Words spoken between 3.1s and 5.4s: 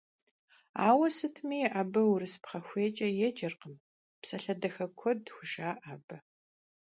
еджэркъым, псалъэ дахэ куэд